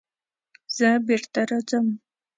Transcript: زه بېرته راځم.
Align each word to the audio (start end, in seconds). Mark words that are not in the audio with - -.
زه 0.75 0.89
بېرته 1.07 1.41
راځم. 1.49 1.87